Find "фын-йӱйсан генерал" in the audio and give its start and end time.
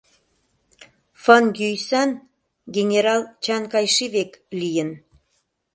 1.23-3.21